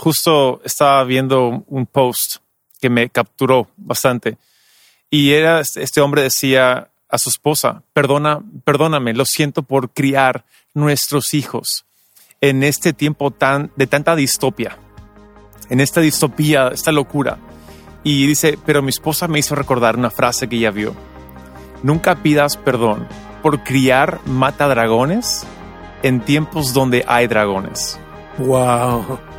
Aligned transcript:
justo 0.00 0.62
estaba 0.64 1.04
viendo 1.04 1.62
un 1.68 1.84
post 1.84 2.36
que 2.80 2.88
me 2.88 3.10
capturó 3.10 3.68
bastante 3.76 4.38
y 5.10 5.32
era 5.32 5.60
este 5.60 6.00
hombre 6.00 6.22
decía 6.22 6.88
a 7.08 7.18
su 7.18 7.28
esposa, 7.28 7.82
perdona, 7.92 8.40
perdóname, 8.64 9.12
lo 9.12 9.24
siento 9.24 9.62
por 9.62 9.90
criar 9.90 10.44
nuestros 10.72 11.34
hijos 11.34 11.84
en 12.40 12.62
este 12.62 12.92
tiempo 12.92 13.30
tan 13.30 13.72
de 13.76 13.86
tanta 13.86 14.14
distopia, 14.16 14.78
en 15.68 15.80
esta 15.80 16.00
distopía, 16.00 16.68
esta 16.68 16.92
locura. 16.92 17.38
Y 18.04 18.26
dice, 18.26 18.58
pero 18.64 18.80
mi 18.80 18.90
esposa 18.90 19.28
me 19.28 19.40
hizo 19.40 19.54
recordar 19.54 19.96
una 19.96 20.10
frase 20.10 20.48
que 20.48 20.56
ella 20.56 20.70
vio. 20.70 20.94
Nunca 21.82 22.22
pidas 22.22 22.56
perdón 22.56 23.06
por 23.42 23.62
criar 23.64 24.20
mata 24.24 24.68
dragones 24.68 25.44
en 26.02 26.20
tiempos 26.20 26.72
donde 26.72 27.04
hay 27.06 27.26
dragones. 27.26 27.98
Wow. 28.38 29.29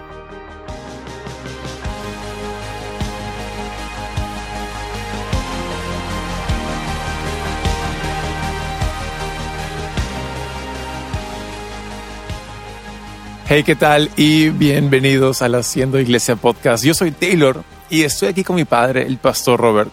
Hey, 13.54 13.64
¿qué 13.66 13.76
tal? 13.76 14.10
Y 14.16 14.48
bienvenidos 14.48 15.42
al 15.42 15.56
Haciendo 15.56 16.00
Iglesia 16.00 16.38
Podcast. 16.38 16.86
Yo 16.86 16.94
soy 16.94 17.12
Taylor 17.12 17.66
y 17.90 18.04
estoy 18.04 18.30
aquí 18.30 18.46
con 18.46 18.56
mi 18.56 18.64
padre, 18.64 19.06
el 19.06 19.18
pastor 19.18 19.60
Robert. 19.60 19.92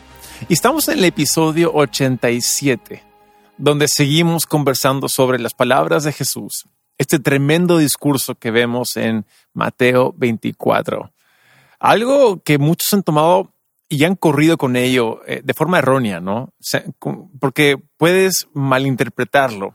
Y 0.48 0.52
estamos 0.52 0.86
en 0.86 0.98
el 0.98 1.04
episodio 1.06 1.72
87, 1.74 3.02
donde 3.56 3.88
seguimos 3.88 4.46
conversando 4.46 5.08
sobre 5.08 5.40
las 5.40 5.54
palabras 5.54 6.04
de 6.04 6.12
Jesús, 6.12 6.68
este 6.98 7.18
tremendo 7.18 7.78
discurso 7.78 8.36
que 8.36 8.52
vemos 8.52 8.96
en 8.96 9.26
Mateo 9.54 10.14
24. 10.16 11.10
Algo 11.80 12.40
que 12.44 12.58
muchos 12.58 12.92
han 12.92 13.02
tomado 13.02 13.52
y 13.88 14.04
han 14.04 14.14
corrido 14.14 14.56
con 14.56 14.76
ello 14.76 15.20
eh, 15.26 15.40
de 15.42 15.54
forma 15.54 15.80
errónea, 15.80 16.20
¿no? 16.20 16.54
Porque 17.40 17.76
puedes 17.96 18.46
malinterpretarlo 18.54 19.74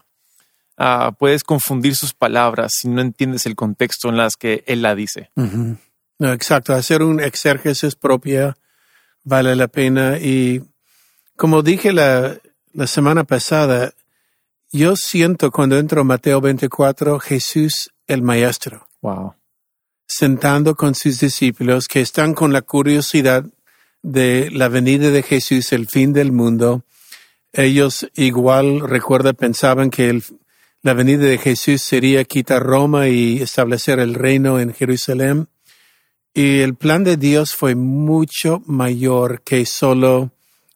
Ah, 0.86 1.16
puedes 1.18 1.46
confundir 1.46 1.96
sus 1.96 2.14
palabras 2.14 2.74
si 2.76 2.90
no 2.90 3.00
entiendes 3.00 3.46
el 3.46 3.56
contexto 3.56 4.10
en 4.10 4.18
las 4.18 4.36
que 4.36 4.66
él 4.68 4.82
la 4.82 4.96
dice. 4.96 5.32
exacto, 6.20 6.74
hacer 6.74 7.04
un 7.04 7.22
exérgesis 7.22 7.96
propia 7.96 8.58
vale 9.24 9.56
la 9.56 9.70
pena 9.70 10.18
y 10.20 10.62
como 11.38 11.62
dije 11.62 11.94
la, 11.94 12.38
la 12.74 12.88
semana 12.88 13.24
pasada, 13.24 13.94
yo 14.74 14.98
siento 14.98 15.52
cuando 15.52 15.78
entro 15.78 16.02
a 16.02 16.04
Mateo 16.04 16.42
24 16.42 17.18
Jesús 17.18 17.94
el 18.06 18.22
Maestro. 18.22 18.90
Wow. 19.02 19.36
Sentando 20.06 20.76
con 20.76 20.96
sus 20.96 21.18
discípulos 21.18 21.88
que 21.88 22.02
están 22.02 22.34
con 22.34 22.52
la 22.52 22.62
curiosidad 22.62 23.46
de 24.02 24.52
la 24.52 24.68
venida 24.68 25.12
de 25.12 25.24
Jesús, 25.24 25.72
el 25.72 25.88
fin 25.88 26.12
del 26.12 26.34
mundo. 26.34 26.84
Ellos 27.54 28.10
igual, 28.16 28.82
recuerda, 28.82 29.32
pensaban 29.32 29.90
que 29.90 30.10
el, 30.10 30.24
la 30.84 30.94
venida 30.94 31.24
de 31.24 31.38
Jesús 31.38 31.82
sería 31.82 32.26
quitar 32.26 32.62
Roma 32.62 33.08
y 33.08 33.42
establecer 33.42 34.00
el 34.00 34.14
reino 34.14 34.60
en 34.60 34.74
Jerusalén. 34.74 35.48
Y 36.34 36.60
el 36.60 36.76
plan 36.76 37.06
de 37.06 37.16
Dios 37.16 37.56
fue 37.56 37.74
mucho 37.74 38.62
mayor 38.66 39.42
que 39.44 39.66
solo 39.66 40.32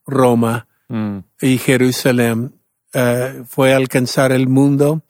Roma 0.06 0.68
mm. 0.88 1.18
y 1.42 1.58
Jerusalén. 1.58 2.54
Uh, 2.94 3.44
fue 3.46 3.74
alcanzar 3.74 4.32
el 4.32 4.48
mundo. 4.48 5.04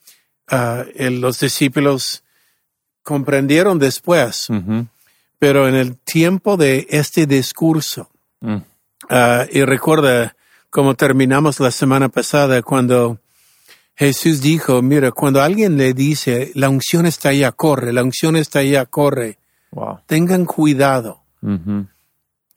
Uh, 0.51 0.83
los 1.11 1.41
discípulos 1.41 2.23
comprendieron 3.03 3.77
después, 3.77 4.47
pero 5.37 5.67
en 5.67 5.75
el 5.75 5.95
tiempo 5.95 6.57
de 6.57 6.87
este 6.89 7.27
discurso, 7.27 8.09
mm. 8.41 8.55
uh, 8.55 9.45
y 9.51 9.63
recuerda 9.63 10.35
cómo 10.71 10.95
terminamos 10.95 11.59
la 11.59 11.71
semana 11.71 12.09
pasada 12.09 12.63
cuando 12.63 13.19
Jesús 13.97 14.41
dijo, 14.41 14.81
mira, 14.83 15.11
cuando 15.11 15.41
alguien 15.41 15.75
le 15.75 15.93
dice, 15.93 16.51
la 16.53 16.69
unción 16.69 17.07
está 17.07 17.29
allá, 17.29 17.51
corre, 17.51 17.91
la 17.91 18.03
unción 18.03 18.35
está 18.35 18.59
allá, 18.59 18.85
corre, 18.85 19.39
tengan 20.05 20.45
cuidado. 20.45 21.23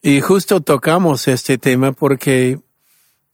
Y 0.03 0.21
justo 0.21 0.61
tocamos 0.61 1.29
este 1.29 1.57
tema 1.57 1.93
porque 1.93 2.59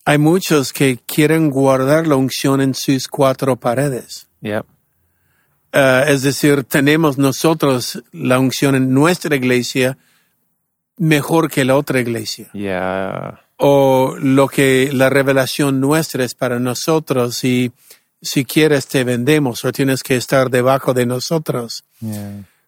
hay 0.05 0.17
muchos 0.17 0.71
que 0.71 0.99
quieren 1.05 1.49
guardar 1.49 2.07
la 2.07 2.15
unción 2.15 2.61
en 2.61 2.73
sus 2.73 3.09
cuatro 3.09 3.57
paredes. 3.57 4.27
Uh, 5.73 6.07
es 6.07 6.21
decir, 6.21 6.63
tenemos 6.63 7.17
nosotros 7.17 8.01
la 8.13 8.39
unción 8.39 8.75
en 8.75 8.93
nuestra 8.93 9.35
iglesia 9.35 9.97
mejor 10.97 11.49
que 11.51 11.65
la 11.65 11.75
otra 11.75 11.99
iglesia. 11.99 12.49
O 13.57 14.15
lo 14.17 14.47
que 14.47 14.91
la 14.93 15.09
revelación 15.09 15.81
nuestra 15.81 16.23
es 16.23 16.35
para 16.35 16.59
nosotros 16.59 17.43
y 17.43 17.71
si 18.21 18.45
quieres 18.45 18.87
te 18.87 19.03
vendemos 19.03 19.63
o 19.65 19.71
tienes 19.71 20.03
que 20.03 20.15
estar 20.15 20.49
debajo 20.49 20.93
de 20.93 21.05
nosotros. 21.05 21.83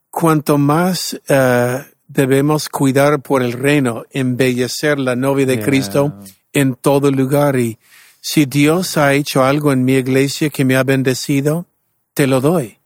Cuanto 0.09 0.57
más 0.57 1.19
eh, 1.27 1.85
debemos 2.07 2.69
cuidar 2.69 3.21
por 3.21 3.41
el 3.41 3.53
reino, 3.53 4.05
embellecer 4.11 4.99
la 4.99 5.15
novia 5.15 5.45
de 5.45 5.61
Cristo 5.61 6.13
en 6.53 6.75
todo 6.75 7.11
lugar. 7.11 7.57
Y 7.57 7.77
si 8.21 8.45
Dios 8.45 8.97
ha 8.97 9.13
hecho 9.13 9.43
algo 9.43 9.71
en 9.71 9.83
mi 9.83 9.93
iglesia 9.93 10.49
que 10.49 10.65
me 10.65 10.75
ha 10.75 10.83
bendecido, 10.83 11.65
te 12.13 12.27
lo 12.27 12.41
doy. 12.41 12.77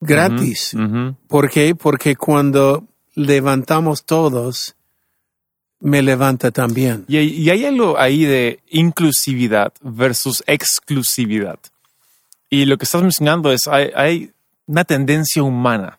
Gratis. 0.00 0.74
Mm-hmm. 0.74 0.90
Mm-hmm. 0.90 1.16
¿Por 1.28 1.50
qué? 1.50 1.74
Porque 1.74 2.16
cuando 2.16 2.84
levantamos 3.14 4.04
todos, 4.04 4.74
me 5.84 6.00
levanta 6.00 6.50
también. 6.50 7.04
Y, 7.08 7.50
hay 7.50 7.66
algo 7.66 7.98
ahí 7.98 8.24
de 8.24 8.58
inclusividad 8.70 9.70
versus 9.82 10.42
exclusividad. 10.46 11.58
Y 12.48 12.64
lo 12.64 12.78
que 12.78 12.84
estás 12.84 13.02
mencionando 13.02 13.52
es, 13.52 13.68
hay, 13.68 14.32
una 14.66 14.84
tendencia 14.84 15.42
humana 15.42 15.98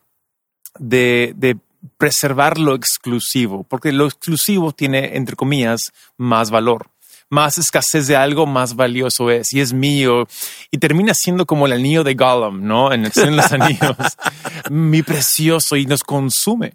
de, 0.79 1.55
preservar 1.97 2.57
lo 2.57 2.73
exclusivo, 2.73 3.63
porque 3.69 3.91
lo 3.91 4.07
exclusivo 4.07 4.71
tiene, 4.71 5.17
entre 5.17 5.35
comillas, 5.35 5.93
más 6.17 6.49
valor. 6.49 6.87
Más 7.29 7.59
escasez 7.59 8.07
de 8.07 8.15
algo, 8.15 8.47
más 8.47 8.75
valioso 8.75 9.29
es, 9.29 9.53
y 9.53 9.59
es 9.59 9.71
mío. 9.71 10.27
Y 10.71 10.79
termina 10.79 11.13
siendo 11.13 11.45
como 11.45 11.67
el 11.67 11.73
anillo 11.73 12.03
de 12.03 12.15
Gollum, 12.15 12.65
¿no? 12.65 12.91
En, 12.91 13.05
en 13.05 13.35
los 13.37 13.51
anillos. 13.51 13.95
Mi 14.71 15.03
precioso 15.03 15.75
y 15.75 15.85
nos 15.85 16.01
consume. 16.01 16.73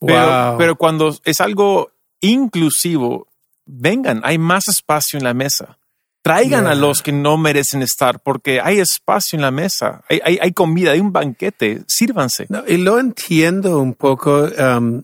Pero, 0.00 0.56
pero 0.58 0.76
cuando 0.76 1.16
es 1.24 1.40
algo 1.40 1.92
inclusivo, 2.20 3.28
vengan, 3.66 4.20
hay 4.24 4.38
más 4.38 4.68
espacio 4.68 5.18
en 5.18 5.24
la 5.24 5.34
mesa. 5.34 5.78
Traigan 6.22 6.66
a 6.66 6.74
los 6.74 7.02
que 7.02 7.12
no 7.12 7.38
merecen 7.38 7.80
estar 7.80 8.20
porque 8.20 8.60
hay 8.60 8.80
espacio 8.80 9.36
en 9.36 9.42
la 9.42 9.50
mesa, 9.50 10.02
hay, 10.08 10.52
comida, 10.52 10.90
hay 10.90 11.00
un 11.00 11.12
banquete, 11.12 11.82
sírvanse. 11.86 12.46
y 12.66 12.76
lo 12.76 12.98
entiendo 12.98 13.78
un 13.78 13.94
poco 13.94 14.42
um, 14.42 15.02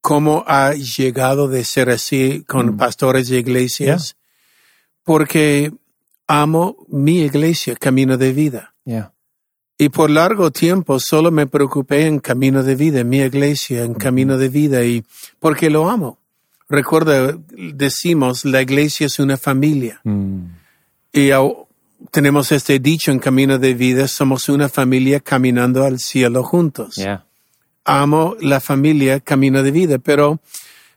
cómo 0.00 0.44
ha 0.46 0.74
llegado 0.74 1.48
de 1.48 1.64
ser 1.64 1.90
así 1.90 2.44
con 2.46 2.74
mm. 2.74 2.76
pastores 2.76 3.28
de 3.28 3.38
iglesias, 3.38 4.16
porque 5.02 5.72
amo 6.28 6.76
mi 6.88 7.22
iglesia, 7.22 7.74
camino 7.74 8.16
de 8.16 8.32
vida. 8.32 8.74
Y 9.80 9.88
por 9.88 10.10
largo 10.10 10.50
tiempo 10.50 11.00
solo 11.00 11.30
me 11.30 11.46
preocupé 11.46 12.04
en 12.04 12.18
camino 12.18 12.62
de 12.62 12.74
vida, 12.74 13.00
en 13.00 13.08
mi 13.08 13.20
iglesia, 13.20 13.82
en 13.82 13.94
camino 13.94 14.36
de 14.36 14.50
vida, 14.50 14.84
y 14.84 15.02
porque 15.38 15.70
lo 15.70 15.88
amo. 15.88 16.18
Recuerda, 16.68 17.38
decimos, 17.56 18.44
la 18.44 18.60
iglesia 18.60 19.06
es 19.06 19.18
una 19.18 19.38
familia. 19.38 20.02
Mm. 20.04 20.42
Y 21.14 21.30
tenemos 22.10 22.52
este 22.52 22.78
dicho 22.78 23.10
en 23.10 23.20
camino 23.20 23.58
de 23.58 23.72
vida, 23.72 24.06
somos 24.06 24.50
una 24.50 24.68
familia 24.68 25.18
caminando 25.18 25.82
al 25.82 25.98
cielo 25.98 26.44
juntos. 26.44 26.96
Amo 27.86 28.36
la 28.38 28.60
familia 28.60 29.20
camino 29.20 29.62
de 29.62 29.70
vida, 29.70 29.98
pero 29.98 30.40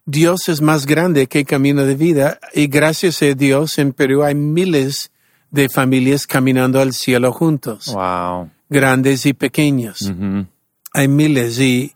Dios 0.05 0.49
es 0.49 0.59
más 0.59 0.85
grande 0.85 1.27
que 1.27 1.45
camino 1.45 1.85
de 1.85 1.95
vida 1.95 2.37
y 2.53 2.67
gracias 2.67 3.21
a 3.21 3.33
Dios 3.33 3.77
en 3.79 3.93
Perú 3.93 4.23
hay 4.23 4.35
miles 4.35 5.09
de 5.51 5.69
familias 5.69 6.27
caminando 6.27 6.81
al 6.81 6.91
cielo 6.91 7.31
juntos. 7.31 7.93
Wow 7.93 8.49
grandes 8.73 9.25
y 9.25 9.33
pequeños. 9.33 10.11
Hay 10.91 11.07
miles 11.07 11.59
y 11.59 11.93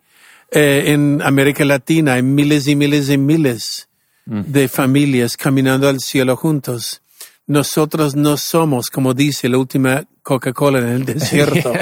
eh, 0.51 0.83
en 0.88 1.21
América 1.21 1.65
Latina 1.65 2.13
hay 2.13 2.24
miles 2.24 2.68
y 2.68 2.75
miles 2.75 3.09
y 3.09 3.18
miles 3.18 3.89
mm. 4.25 4.41
de 4.47 4.69
familias 4.69 5.35
caminando 5.35 5.89
al 5.89 6.00
cielo 6.00 6.38
juntos. 6.38 7.01
Nosotros 7.47 8.15
no 8.15 8.38
somos, 8.38 8.89
como 8.89 9.13
dice 9.13 9.50
la 9.50 9.57
última 9.57 10.06
Coca-Cola 10.24 10.79
en 10.79 10.88
el 10.88 11.06
desierto. 11.13 11.74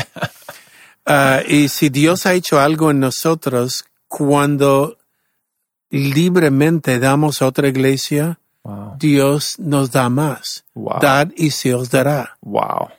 Ah, 1.05 1.41
y 1.47 1.67
si 1.69 1.89
Dios 1.89 2.25
ha 2.25 2.33
hecho 2.33 2.59
algo 2.59 2.89
en 2.89 2.99
nosotros, 2.99 3.85
cuando 4.07 4.97
libremente 5.91 6.99
damos 6.99 7.41
a 7.41 7.47
otra 7.47 7.67
iglesia, 7.67 8.39
Dios 8.97 9.59
nos 9.59 9.91
da 9.91 10.09
más. 10.09 10.65
Dad 10.73 11.29
y 11.35 11.51
se 11.51 11.75
os 11.75 11.91
dará. 11.91 12.37
Wow. 12.41 12.89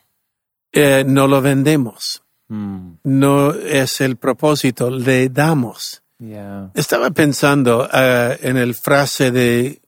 Eh, 0.79 1.05
no 1.07 1.27
lo 1.27 1.41
vendemos. 1.41 2.23
Mm. 2.49 2.99
no 3.03 3.51
es 3.51 4.01
el 4.01 4.17
propósito, 4.17 4.89
le 4.91 5.29
damos. 5.31 6.03
Yeah. 6.19 6.71
Estaba 6.75 7.11
pensando 7.11 7.89
eh, 7.93 8.39
en 8.43 8.57
el 8.57 8.75
frase 8.75 9.31
de 9.31 9.81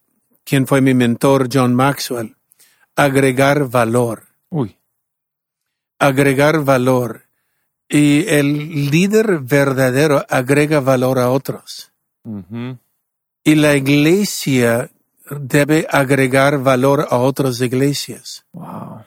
quien 0.44 0.66
fue 0.66 0.80
mi 0.80 0.94
mentor, 0.94 1.48
John 1.52 1.74
Maxwell, 1.74 2.34
agregar 2.96 3.68
valor, 3.68 4.24
Uy. 4.50 4.76
agregar 5.98 6.64
valor. 6.64 7.22
Y 7.88 8.28
el 8.28 8.90
líder 8.90 9.38
verdadero 9.38 10.24
agrega 10.28 10.80
valor 10.80 11.18
a 11.18 11.30
otros. 11.30 11.92
Y 13.44 13.54
la 13.54 13.76
iglesia 13.76 14.90
debe 15.30 15.86
agregar 15.90 16.58
valor 16.62 17.06
a 17.08 17.16
otras 17.16 17.60
iglesias. 17.62 18.44
Wow. 18.52 19.04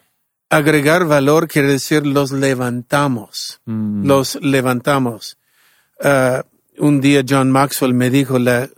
Agregar 0.51 1.06
valor 1.06 1.48
quiere 1.48 1.69
decir 1.69 2.06
los 2.06 2.33
levantamos. 2.33 3.62
Mm. 3.65 4.06
los 4.06 4.38
levantamos. 4.42 5.38
Ah, 6.03 6.44
un 6.77 7.00
día 7.00 7.24
John 7.27 7.51
Maxwell 7.51 7.94
me 7.94 8.09
dijo, 8.09 8.38
la, 8.38 8.69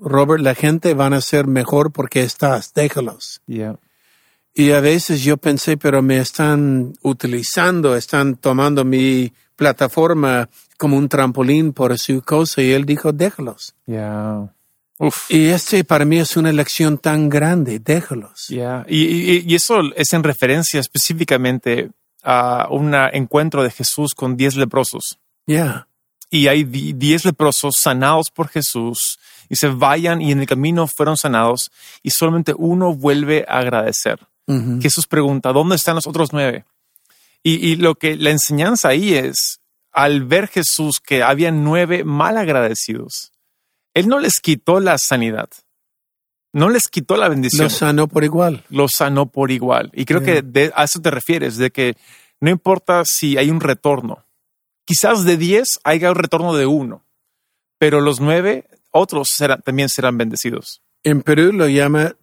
Robert, 0.00 0.42
la 0.42 0.54
gente 0.54 0.94
van 0.94 1.12
a 1.12 1.20
ser 1.20 1.46
mejor 1.46 1.92
porque 1.92 2.22
estás, 2.22 2.72
déjalos. 2.72 3.42
Yeah. 3.46 3.78
Y 4.54 4.70
a 4.70 4.80
veces 4.80 5.22
yo 5.22 5.36
pensé, 5.36 5.76
pero 5.76 6.00
me 6.00 6.16
están 6.16 6.94
utilizando, 7.02 7.94
están 7.94 8.36
tomando 8.36 8.86
mi 8.86 9.32
plataforma 9.54 10.48
como 10.78 10.96
un 10.96 11.10
trampolín 11.10 11.74
por 11.74 11.98
su 11.98 12.22
cosa. 12.22 12.62
Y 12.62 12.72
él 12.72 12.86
dijo, 12.86 13.12
déjalos. 13.12 13.74
Yeah. 13.84 14.54
Uf. 14.98 15.30
Y 15.30 15.46
este 15.50 15.84
para 15.84 16.04
mí 16.04 16.18
es 16.18 16.36
una 16.36 16.52
lección 16.52 16.98
tan 16.98 17.28
grande, 17.28 17.78
déjalos. 17.78 18.48
Yeah. 18.48 18.84
Y, 18.88 19.04
y- 19.04 19.44
y 19.46 19.54
eso 19.54 19.80
es 19.96 20.12
en 20.12 20.24
referencia 20.24 20.80
específicamente 20.80 21.90
a 22.22 22.66
un 22.70 22.92
encuentro 22.94 23.62
de 23.62 23.70
Jesús 23.70 24.12
con 24.14 24.36
diez 24.36 24.56
leprosos. 24.56 25.18
Ya, 25.46 25.86
Y 26.30 26.48
hay 26.48 26.64
di- 26.64 26.92
diez 26.92 27.24
leprosos 27.24 27.76
sanados 27.80 28.26
por 28.30 28.48
Jesús 28.48 29.18
y 29.48 29.56
se 29.56 29.68
vayan 29.68 30.20
y 30.20 30.30
en 30.32 30.40
el 30.40 30.46
camino 30.46 30.86
fueron 30.86 31.16
sanados 31.16 31.70
y 32.02 32.10
solamente 32.10 32.52
uno 32.56 32.92
vuelve 32.94 33.46
a 33.48 33.60
agradecer. 33.60 34.18
Ujú. 34.46 34.80
Jesús 34.82 35.06
pregunta, 35.06 35.52
¿dónde 35.52 35.76
están 35.76 35.94
los 35.94 36.06
otros 36.06 36.32
nueve? 36.32 36.64
Y, 37.42 37.54
y 37.66 37.76
lo 37.76 37.94
que 37.94 38.16
la 38.16 38.30
enseñanza 38.30 38.88
ahí 38.88 39.14
es, 39.14 39.60
al 39.92 40.24
ver 40.24 40.48
Jesús 40.48 41.00
que 41.00 41.22
había 41.22 41.50
nueve 41.50 42.04
mal 42.04 42.36
agradecidos, 42.36 43.32
Él 43.98 44.08
no 44.08 44.18
les 44.18 44.40
quitó 44.40 44.80
la 44.80 44.96
sanidad, 44.98 45.48
no 46.52 46.68
les 46.68 46.88
quitó 46.88 47.16
la 47.16 47.28
bendición, 47.28 47.64
Los 47.64 47.74
sanó 47.74 48.08
por 48.08 48.24
igual. 48.24 48.64
los 48.70 48.92
sanó 48.96 49.26
por 49.26 49.50
igual. 49.50 49.90
Y 49.94 50.04
creo 50.04 50.22
que 50.22 50.42
de, 50.42 50.72
a 50.74 50.84
eso 50.84 51.00
te 51.00 51.10
refieres, 51.10 51.56
de 51.56 51.70
que 51.70 51.96
no 52.40 52.50
importa 52.50 53.02
si 53.04 53.36
hay 53.36 53.50
un 53.50 53.60
retorno, 53.60 54.24
quizás 54.84 55.24
de 55.24 55.36
diez 55.36 55.78
haya 55.84 56.10
un 56.10 56.16
retorno 56.16 56.54
de 56.54 56.66
uno, 56.66 57.04
pero 57.78 58.00
los 58.00 58.20
nueve 58.20 58.66
otros 58.90 59.28
serán- 59.36 59.60
también 59.62 59.88
serán 59.88 60.16
bendecidos. 60.16 60.80
En 61.04 61.22
Perú 61.22 61.52
lo 61.52 61.68
llama 61.68 62.14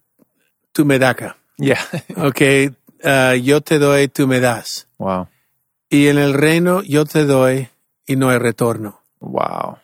tú 0.72 0.84
me 0.84 0.98
daca. 0.98 1.38
Yeah. 1.58 1.78
Ok, 2.16 2.40
ah, 3.04 3.34
yo 3.36 3.60
te 3.60 3.78
doy, 3.78 4.08
tú 4.08 4.26
me 4.26 4.40
das. 4.40 4.88
Wow. 4.98 5.28
Y 5.88 6.08
en 6.08 6.18
el 6.18 6.34
reino 6.34 6.82
yo 6.82 7.04
te 7.06 7.24
doy 7.24 7.68
y 8.06 8.16
no 8.16 8.28
hay 8.30 8.38
retorno. 8.38 9.00
Wow. 9.20 9.78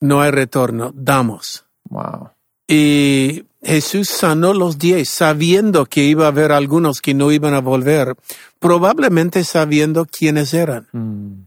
No 0.00 0.20
hay 0.20 0.30
retorno, 0.30 0.92
damos. 0.94 1.64
Wow. 1.88 2.30
Y 2.68 3.44
Jesús 3.62 4.08
sanó 4.08 4.52
los 4.52 4.78
diez 4.78 5.08
sabiendo 5.08 5.86
que 5.86 6.04
iba 6.04 6.24
a 6.26 6.28
haber 6.28 6.52
algunos 6.52 7.00
que 7.00 7.14
no 7.14 7.32
iban 7.32 7.54
a 7.54 7.60
volver, 7.60 8.16
probablemente 8.58 9.44
sabiendo 9.44 10.06
quiénes 10.06 10.52
eran. 10.54 10.88
Mm. 10.92 11.46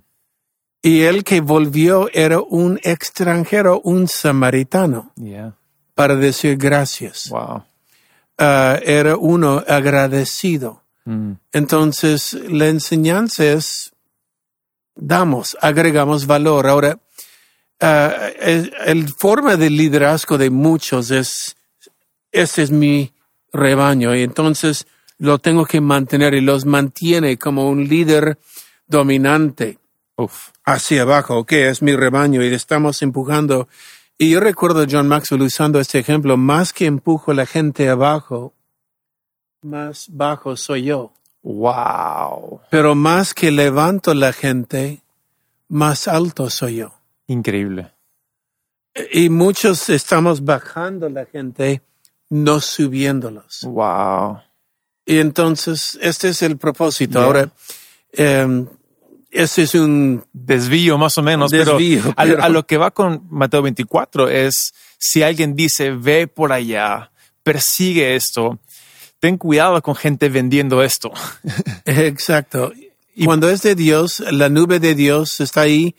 Y 0.82 1.02
el 1.02 1.24
que 1.24 1.42
volvió 1.42 2.10
era 2.14 2.40
un 2.42 2.80
extranjero, 2.84 3.82
un 3.84 4.08
samaritano, 4.08 5.12
Yeah. 5.16 5.56
para 5.94 6.16
decir 6.16 6.56
gracias. 6.58 7.30
Wow. 7.30 7.64
Ah, 8.38 8.80
era 8.84 9.18
uno 9.18 9.62
agradecido. 9.68 10.84
Mm. 11.04 11.34
Entonces, 11.52 12.34
la 12.48 12.68
enseñanza 12.68 13.44
es, 13.44 13.92
damos, 14.96 15.58
agregamos 15.62 16.26
valor. 16.26 16.68
Ahora, 16.68 16.98
ah, 16.98 17.00
el, 17.80 18.74
el 18.86 19.10
forma 19.10 19.56
de 19.56 19.70
liderazgo 19.70 20.38
de 20.38 20.50
muchos 20.50 21.12
es, 21.12 21.56
ese 22.32 22.64
es 22.64 22.72
mi 22.72 23.14
rebaño 23.52 24.16
y 24.16 24.24
entonces 24.24 24.86
lo 25.18 25.40
tengo 25.40 25.66
que 25.66 25.82
mantener 25.82 26.34
y 26.34 26.42
los 26.42 26.66
mantiene 26.66 27.38
como 27.38 27.70
un 27.70 27.88
líder 27.88 28.40
dominante 28.88 29.78
Uf. 30.16 30.50
hacia 30.66 31.04
abajo, 31.04 31.46
que 31.46 31.70
es 31.70 31.82
mi 31.82 31.96
rebaño 31.96 32.44
y 32.44 32.54
estamos 32.54 33.02
empujando. 33.02 33.68
Y 34.18 34.32
yo 34.32 34.40
recuerdo 34.40 34.82
a 34.82 34.88
John 34.90 35.08
Maxwell 35.08 35.44
usando 35.44 35.80
este 35.80 36.00
ejemplo, 36.00 36.36
más 36.36 36.74
que 36.74 36.86
empujo 36.86 37.32
a 37.32 37.36
la 37.36 37.46
gente 37.46 37.88
abajo, 37.90 38.54
más 39.62 40.08
bajo 40.10 40.56
soy 40.56 40.84
yo. 40.84 41.14
Wow. 41.42 42.62
Pero 42.70 42.96
más 42.96 43.34
que 43.34 43.52
levanto 43.52 44.14
la 44.14 44.34
gente, 44.34 45.02
más 45.68 46.08
alto 46.08 46.50
soy 46.50 46.78
yo. 46.78 46.99
Increíble. 47.30 47.92
Y 49.14 49.30
muchos 49.30 49.88
estamos 49.90 50.44
bajando 50.44 51.10
la 51.10 51.26
gente, 51.26 51.82
no 52.30 52.60
subiéndolos. 52.60 53.62
Wow. 53.64 54.40
Y 55.06 55.20
entonces, 55.20 55.98
este 56.02 56.30
es 56.30 56.42
el 56.42 56.58
propósito. 56.58 57.20
Yeah. 57.20 57.24
Ahora, 57.26 57.52
eh, 58.14 58.66
este 59.32 59.62
es 59.62 59.76
un 59.76 60.26
Desvío 60.34 60.98
más 60.98 61.18
o 61.20 61.24
menos, 61.24 61.52
Desvío, 61.52 62.02
pero, 62.02 62.14
a- 62.18 62.24
pero- 62.24 62.44
A, 62.44 62.50
lo 62.50 62.66
que 62.66 62.78
va 62.78 62.90
con 62.92 63.28
Mateo 63.30 63.62
24 63.62 64.28
es 64.28 64.74
si 64.98 65.22
alguien 65.22 65.56
dice 65.56 65.92
ve 65.92 66.28
por 66.28 66.52
allá, 66.52 67.12
persigue 67.44 68.16
esto, 68.16 68.60
ten 69.20 69.38
cuidado 69.38 69.80
con 69.84 69.96
gente 69.96 70.30
vendiendo 70.30 70.82
esto. 70.82 71.12
Exacto. 71.86 72.74
Y 73.16 73.26
cuando 73.26 73.50
es 73.52 73.62
de 73.62 73.76
Dios, 73.76 74.20
la 74.32 74.50
nube 74.50 74.80
de 74.80 74.96
Dios 74.96 75.40
está 75.42 75.62
ahí 75.62 75.96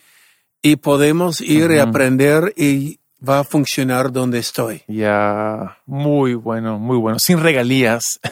y 0.63 0.77
podemos 0.77 1.41
ir 1.41 1.71
y 1.71 1.79
aprender 1.79 2.53
y 2.57 3.01
va 3.27 3.41
a 3.41 3.45
funcionar 3.45 4.13
donde 4.13 4.39
estoy. 4.39 4.83
Ya, 4.89 5.79
muy 5.87 6.35
bueno, 6.35 6.79
muy 6.79 6.97
bueno. 6.97 7.19
Sin 7.19 7.41
regalías. 7.41 8.21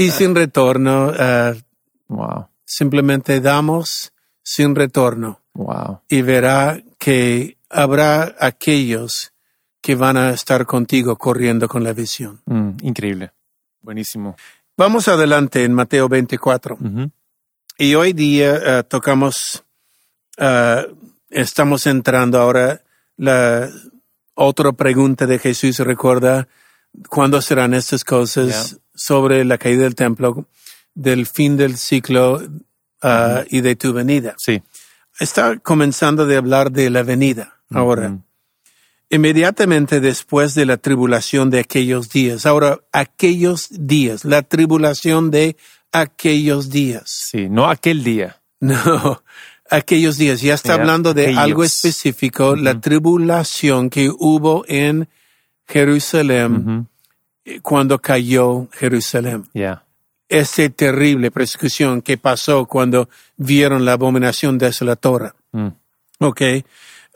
Y 0.00 0.12
sin 0.12 0.36
retorno, 0.36 1.12
eh, 1.18 1.60
wow, 2.06 2.46
simplemente 2.64 3.40
damos 3.40 4.12
sin 4.44 4.76
retorno 4.76 5.40
wow. 5.54 6.02
y 6.08 6.22
verá 6.22 6.80
que 6.98 7.58
habrá 7.68 8.36
aquellos 8.38 9.32
que 9.80 9.96
van 9.96 10.16
a 10.16 10.30
estar 10.30 10.66
contigo 10.66 11.16
corriendo 11.16 11.66
con 11.66 11.82
la 11.82 11.92
visión. 11.92 12.40
Mm, 12.46 12.76
increíble. 12.82 13.32
Buenísimo. 13.80 14.36
Vamos 14.76 15.08
adelante 15.08 15.64
en 15.64 15.74
Mateo 15.74 16.08
24. 16.08 16.76
Ujú. 16.80 17.10
Y 17.76 17.94
hoy 17.96 18.12
día 18.12 18.60
eh, 18.64 18.82
tocamos, 18.84 19.64
eh, 20.38 20.86
estamos 21.30 21.86
entrando 21.86 22.38
ahora 22.40 22.82
la 23.16 23.68
otra 24.34 24.72
pregunta 24.72 25.26
de 25.26 25.38
Jesús, 25.38 25.78
recuerda, 25.80 26.48
¿cuándo 27.08 27.42
serán 27.42 27.74
estas 27.74 28.04
cosas 28.04 28.70
Yeah. 28.70 28.80
sobre 28.94 29.44
la 29.44 29.58
caída 29.58 29.82
del 29.82 29.94
templo, 29.94 30.46
del 30.94 31.26
fin 31.26 31.56
del 31.56 31.76
ciclo 31.76 32.40
ah, 33.02 33.44
y 33.50 33.60
de 33.60 33.76
tu 33.76 33.92
venida? 33.92 34.34
Sí. 34.38 34.62
Está 35.18 35.58
comenzando 35.58 36.26
de 36.26 36.36
hablar 36.36 36.70
de 36.70 36.90
la 36.90 37.02
venida 37.02 37.60
ahora. 37.70 38.18
Inmediatamente 39.10 40.00
después 40.00 40.54
de 40.54 40.66
la 40.66 40.76
tribulación 40.76 41.50
de 41.50 41.60
aquellos 41.60 42.10
días. 42.10 42.46
Ahora, 42.46 42.78
aquellos 42.92 43.68
días, 43.70 44.24
la 44.24 44.42
tribulación 44.42 45.30
de 45.30 45.56
aquellos 45.92 46.70
días. 46.70 47.04
Sí, 47.06 47.48
no 47.48 47.68
aquel 47.68 48.04
día. 48.04 48.36
No, 48.60 49.22
aquellos 49.70 50.16
días. 50.18 50.40
Ya 50.40 50.54
está 50.54 50.74
hablando 50.74 51.14
de 51.14 51.22
aquellos. 51.22 51.42
algo 51.42 51.64
específico, 51.64 52.56
la 52.56 52.80
tribulación 52.80 53.90
que 53.90 54.10
hubo 54.10 54.64
en 54.68 55.08
Jerusalén 55.66 56.88
eh, 57.44 57.60
cuando 57.60 57.98
cayó 57.98 58.68
Jerusalén. 58.72 59.48
Ya. 59.54 59.84
Esa 60.28 60.68
terrible 60.68 61.30
persecución 61.30 62.02
que 62.02 62.18
pasó 62.18 62.66
cuando 62.66 63.08
vieron 63.36 63.84
la 63.84 63.92
abominación 63.92 64.58
desoladora. 64.58 65.34
Mm. 65.52 65.68
Ok. 66.20 66.42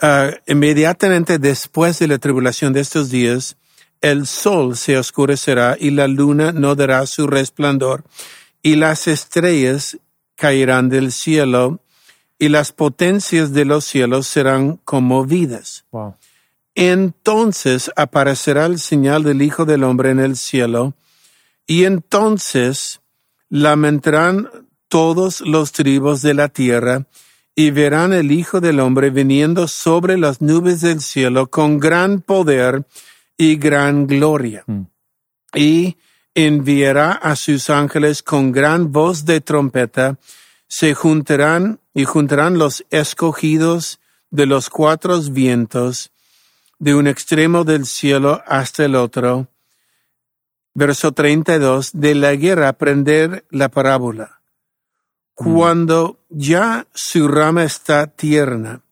Ah, 0.01 0.31
inmediatamente 0.47 1.39
después 1.39 1.99
de 1.99 2.09
la 2.09 2.19
tribulación 2.19 2.73
de 2.73 2.81
estos 2.81 3.11
días, 3.11 3.57
el 4.01 4.27
sol 4.27 4.77
se 4.77 4.99
oscurecerá 4.99 5.77
y 5.79 5.91
la 5.91 6.09
luna 6.09 6.53
no 6.53 6.75
dará 6.75 7.07
su 7.07 7.27
resplandor 7.27 8.05
y 8.63 8.77
las 8.77 9.07
estrellas 9.07 9.99
caerán 10.35 10.89
del 10.89 11.13
cielo 11.13 11.82
y 12.43 12.49
las 12.49 12.73
potencias 12.73 13.53
de 13.53 13.65
los 13.65 13.85
cielos 13.85 14.27
serán 14.27 14.79
conmovidas. 14.79 15.85
Wow. 15.93 16.17
Entonces 16.75 17.89
aparecerá 17.95 18.67
el 18.67 18.81
señal 18.81 19.23
del 19.23 19.43
Hijo 19.43 19.65
del 19.65 19.85
Hombre 19.85 20.11
en 20.11 20.19
el 20.19 20.35
cielo, 20.35 20.95
y 21.69 21.85
entonces 21.85 23.01
lamentarán 23.49 24.49
todos 24.89 25.41
los 25.43 25.71
tribus 25.71 26.21
de 26.21 26.35
la 26.35 26.49
tierra, 26.49 27.07
y 27.55 27.71
verán 27.71 28.13
el 28.13 28.33
Hijo 28.33 28.61
del 28.61 28.81
Hombre 28.81 29.11
viniendo 29.11 29.69
sobre 29.69 30.19
las 30.19 30.43
nubes 30.43 30.81
del 30.81 31.01
cielo 31.01 31.49
con 31.49 31.79
gran 31.79 32.23
poder 32.23 32.85
y 33.37 33.55
gran 33.55 34.09
gloria. 34.09 34.65
Mm. 34.67 34.81
Y 35.55 35.97
enviará 36.35 37.13
a 37.13 37.37
sus 37.37 37.71
ángeles 37.71 38.21
con 38.21 38.51
gran 38.51 38.91
voz 38.91 39.27
de 39.27 39.41
trompeta, 39.41 40.19
se 40.67 40.95
juntarán 40.95 41.79
y 41.95 42.05
juntarán 42.05 42.59
los 42.59 42.85
escogidos 42.91 44.01
de 44.31 44.47
los 44.47 44.71
cuatro 44.71 45.21
vientos, 45.21 46.11
de 46.79 46.95
un 46.95 47.07
extremo 47.07 47.65
del 47.65 47.87
cielo 47.87 48.43
hasta 48.47 48.85
el 48.85 48.95
otro. 48.97 49.49
Verso 50.75 51.13
32, 51.13 51.91
de 51.93 52.15
la 52.15 52.35
guerra 52.35 52.69
aprender 52.69 53.45
la 53.51 53.69
parábola. 53.69 54.41
Cuando 55.35 56.19
ya 56.29 56.87
su 56.95 57.29
rama 57.29 57.65
está 57.65 58.07
tierna 58.07 58.83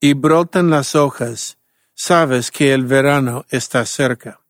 y 0.00 0.14
brotan 0.14 0.70
las 0.70 0.94
hojas, 0.94 1.58
sabes 1.94 2.50
que 2.50 2.72
el 2.72 2.86
verano 2.86 3.46
está 3.50 3.84
cerca. 3.86 4.40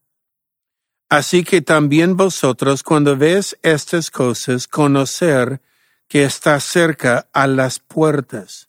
Así 1.11 1.43
que 1.43 1.63
también 1.63 2.17
vosotros, 2.17 2.83
cuando 2.83 3.17
ves 3.17 3.57
estas 3.63 4.11
cosas, 4.11 4.69
conocer 4.69 5.61
que 6.09 6.25
está 6.25 6.59
cerca 6.61 7.29
a 7.33 7.47
las 7.47 7.79
puertas. 7.79 8.69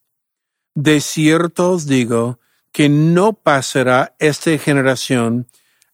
De 0.76 1.02
cierto 1.02 1.72
os 1.72 1.88
digo 1.88 2.40
que 2.72 2.90
no 2.90 3.34
pasará 3.34 4.16
esta 4.20 4.58
generación 4.58 5.48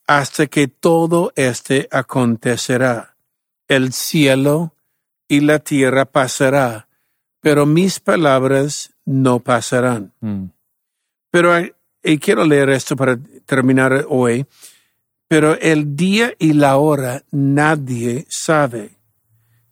hasta 0.08 0.48
que 0.48 0.68
todo 0.68 1.32
este 1.36 1.88
acontecerá. 1.92 3.16
El 3.68 3.94
cielo 3.94 4.76
y 5.28 5.40
la 5.40 5.60
tierra 5.60 6.06
pasará, 6.06 6.88
pero 7.40 7.66
mis 7.66 8.00
palabras 8.00 8.94
no 9.06 9.40
pasarán. 9.40 10.14
Mm. 10.20 10.46
Pero 11.32 11.54
y 12.06 12.20
quiero 12.20 12.46
leer 12.46 12.70
esto 12.70 12.96
para 12.96 13.18
terminar 13.46 14.06
hoy. 14.08 14.46
Pero 15.28 15.60
el 15.60 15.96
día 15.96 16.34
y 16.38 16.54
la 16.54 16.78
hora 16.78 17.24
nadie 17.32 18.26
sabe, 18.30 18.95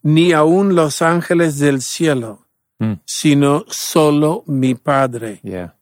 ni 0.04 0.32
aun 0.32 0.76
los 0.76 1.02
ángeles 1.02 1.58
del 1.58 1.82
cielo, 1.82 2.46
Mm. 2.78 2.94
sino 3.06 3.64
solo 3.68 4.44
mi 4.46 4.74
Padre. 4.76 5.40
Yeah. 5.42 5.74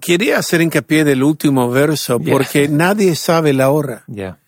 Quería 0.00 0.38
hacer 0.38 0.60
hincapié 0.60 1.04
del 1.04 1.22
último 1.22 1.70
verso 1.70 2.18
Yeah. 2.18 2.32
porque 2.32 2.68
nadie 2.68 3.14
sabe 3.16 3.52
la 3.52 3.70
hora. 3.70 4.04
Yeah. 4.08 4.38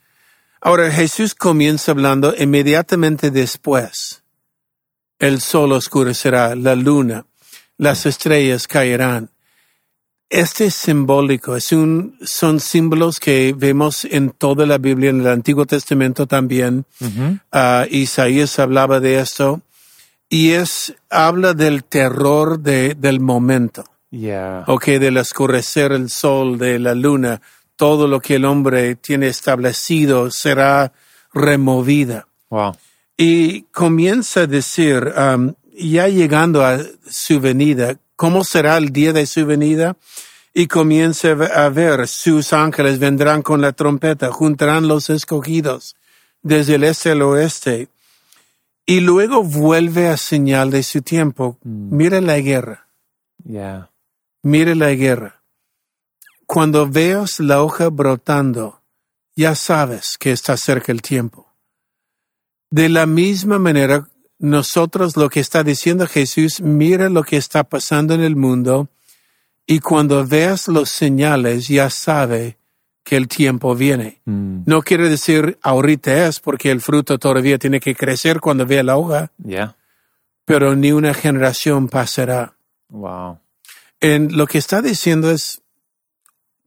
Ahora 0.61 0.91
Jesús 0.91 1.35
comienza 1.35 1.93
hablando 1.93 2.35
inmediatamente 2.37 3.31
después. 3.31 4.23
El 5.19 5.41
sol 5.41 5.73
oscurecerá, 5.73 6.55
la 6.57 6.75
luna, 6.75 7.27
las 7.79 8.05
estrellas 8.07 8.67
caerán. 8.67 9.31
Este 10.29 10.67
es 10.67 10.75
simbólico, 10.75 11.55
es 11.55 11.71
un, 11.71 12.19
son 12.23 12.59
símbolos 12.59 13.21
que 13.21 13.55
vemos 13.57 14.05
en 14.05 14.31
toda 14.31 14.67
la 14.67 14.79
Biblia, 14.79 15.11
en 15.11 15.21
el 15.21 15.29
Antiguo 15.29 15.67
Testamento 15.67 16.27
también. 16.27 16.85
Mhm. 16.99 17.41
Ah, 17.53 17.87
Isaías 17.89 18.59
hablaba 18.59 18.99
de 18.99 19.21
esto 19.21 19.63
y 20.29 20.51
es, 20.51 20.95
habla 21.11 21.55
del 21.55 21.85
terror 21.85 22.59
de, 22.59 22.95
del 22.95 23.21
momento. 23.21 23.85
Yeah. 24.11 24.65
Ok, 24.67 24.87
del 24.87 25.19
oscurecer 25.19 25.93
el 25.93 26.11
sol, 26.11 26.59
de 26.59 26.81
la 26.81 26.95
luna, 26.95 27.41
todo 27.77 28.09
lo 28.09 28.21
que 28.21 28.37
el 28.37 28.45
hombre 28.45 28.97
tiene 28.97 29.29
establecido 29.29 30.31
será 30.31 30.93
removida. 31.33 32.27
Wow. 32.51 32.77
Y 33.17 33.63
comienza 33.73 34.41
a 34.41 34.47
decir, 34.47 35.13
um, 35.17 35.55
ya 35.79 36.09
llegando 36.09 36.65
a 36.65 36.79
su 37.09 37.41
venida, 37.41 37.97
¿cómo 38.17 38.45
será 38.45 38.77
el 38.79 38.91
día 38.91 39.13
de 39.13 39.27
su 39.27 39.47
venida? 39.47 39.97
Y 40.53 40.67
comienza 40.67 41.29
a 41.33 41.69
ver, 41.69 42.09
sus 42.09 42.53
ángeles 42.53 42.99
vendrán 42.99 43.43
con 43.43 43.61
la 43.61 43.73
trompeta, 43.73 44.33
juntarán 44.33 44.89
los 44.89 45.11
escogidos 45.11 45.95
desde 46.43 46.77
el 46.77 46.85
este 46.85 47.11
al 47.11 47.23
oeste. 47.23 47.89
Y 48.87 49.01
luego 49.01 49.43
vuelve 49.43 50.09
a 50.09 50.17
señal 50.17 50.71
de 50.71 50.83
su 50.83 51.03
tiempo. 51.03 51.59
Mira 51.63 52.21
la 52.21 52.39
guerra. 52.39 52.89
Yeah. 53.45 53.91
Mire 54.43 54.77
la 54.77 54.93
guerra. 54.93 55.43
Cuando 56.47 56.89
veas 56.89 57.41
la 57.41 57.63
hoja 57.63 57.89
brotando, 57.89 58.81
ya 59.35 59.57
sabes 59.57 60.17
que 60.19 60.31
está 60.31 60.57
cerca 60.57 60.93
el 60.93 61.03
tiempo. 61.03 61.53
De 62.71 62.89
la 62.89 63.07
misma 63.07 63.59
manera, 63.59 64.09
nosotros 64.39 65.17
lo 65.17 65.29
que 65.29 65.41
está 65.41 65.63
diciendo 65.63 66.07
Jesús, 66.07 66.61
mira 66.61 67.09
lo 67.09 67.23
que 67.23 67.37
está 67.37 67.65
pasando 67.65 68.15
en 68.15 68.21
el 68.21 68.37
mundo 68.37 68.89
y 69.67 69.81
cuando 69.81 70.25
veas 70.27 70.69
los 70.69 70.91
señales 70.91 71.69
ya 71.69 71.91
sabe 71.91 72.57
que 73.03 73.17
el 73.17 73.29
tiempo 73.29 73.75
viene. 73.75 74.21
Mm. 74.25 74.63
No 74.67 74.83
quiere 74.83 75.09
decir 75.09 75.59
ahorita 75.63 76.27
es 76.27 76.41
porque 76.41 76.71
el 76.71 76.81
fruto 76.81 77.19
todavía 77.19 77.59
tiene 77.59 77.81
que 77.81 77.95
crecer 77.95 78.41
cuando 78.41 78.67
vea 78.67 78.83
la 78.83 78.97
hoja, 78.97 79.31
Yeah. 79.45 79.77
pero 80.45 80.75
ni 80.75 80.93
una 80.93 81.15
generación 81.15 81.89
pasará. 81.89 82.57
Wow. 82.89 83.39
En 84.01 84.37
lo 84.37 84.47
que 84.47 84.59
está 84.59 84.83
diciendo 84.83 85.31
es, 85.31 85.63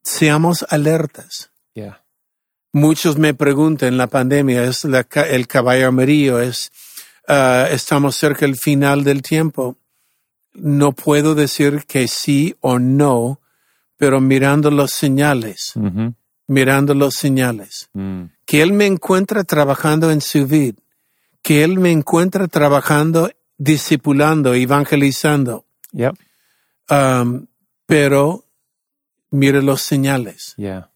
seamos 0.02 0.66
alertas. 0.70 1.52
Yeah. 1.74 2.04
Muchos 2.72 3.18
me 3.18 3.34
preguntan, 3.34 3.98
la 3.98 4.08
pandemia 4.08 4.64
es 4.64 4.86
la 4.86 5.06
el 5.30 5.48
caballo 5.48 5.88
amarillo, 5.88 6.40
es, 6.40 6.72
ah, 7.30 7.68
estamos 7.72 8.16
cerca 8.18 8.46
del 8.46 8.58
final 8.58 9.04
del 9.06 9.22
tiempo. 9.22 9.78
No 10.54 10.92
puedo 10.92 11.36
decir 11.36 11.86
que 11.88 12.08
sí 12.10 12.56
o 12.60 12.80
no, 12.80 13.40
pero 13.98 14.20
mirando 14.20 14.72
los 14.72 14.92
señales, 14.92 15.74
mirando 16.48 16.94
los 16.94 17.14
señales, 17.14 17.90
Mm. 17.94 18.24
que 18.46 18.62
Él 18.62 18.74
me 18.74 18.86
encuentra 18.88 19.44
trabajando 19.44 20.12
en 20.12 20.20
su 20.22 20.46
vida, 20.48 20.78
que 21.44 21.64
Él 21.64 21.80
me 21.80 21.92
encuentra 21.92 22.48
trabajando, 22.48 23.30
discipulando, 23.58 24.54
evangelizando, 24.54 25.66
Yep. 25.92 26.16
um, 26.90 27.46
pero 27.86 28.46
mire 29.32 29.62
los 29.62 29.82
señales. 29.82 30.54
Yeah. 30.58 30.90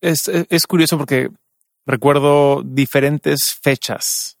Es, 0.00 0.28
es 0.28 0.66
curioso 0.66 0.96
porque 0.98 1.30
recuerdo 1.84 2.62
diferentes 2.64 3.56
fechas, 3.62 4.35